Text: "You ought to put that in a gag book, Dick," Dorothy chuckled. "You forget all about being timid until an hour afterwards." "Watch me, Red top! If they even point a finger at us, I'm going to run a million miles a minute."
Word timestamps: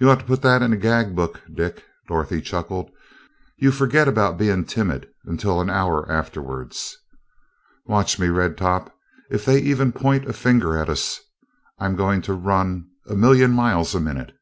"You 0.00 0.10
ought 0.10 0.18
to 0.18 0.24
put 0.24 0.42
that 0.42 0.60
in 0.60 0.72
a 0.72 0.76
gag 0.76 1.14
book, 1.14 1.40
Dick," 1.54 1.84
Dorothy 2.08 2.40
chuckled. 2.40 2.90
"You 3.56 3.70
forget 3.70 4.08
all 4.08 4.12
about 4.12 4.38
being 4.38 4.64
timid 4.64 5.06
until 5.24 5.60
an 5.60 5.70
hour 5.70 6.10
afterwards." 6.10 6.96
"Watch 7.84 8.18
me, 8.18 8.26
Red 8.26 8.56
top! 8.58 8.92
If 9.30 9.44
they 9.44 9.60
even 9.60 9.92
point 9.92 10.26
a 10.26 10.32
finger 10.32 10.76
at 10.76 10.88
us, 10.88 11.20
I'm 11.78 11.94
going 11.94 12.22
to 12.22 12.34
run 12.34 12.88
a 13.08 13.14
million 13.14 13.52
miles 13.52 13.94
a 13.94 14.00
minute." 14.00 14.36